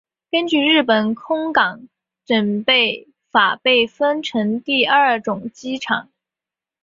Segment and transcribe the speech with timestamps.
[0.31, 1.87] 根据日本空港
[2.25, 6.09] 整备法被分成第二种机场。